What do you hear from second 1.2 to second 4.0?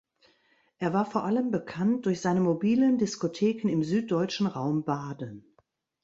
allem bekannt durch seine mobilen Discotheken im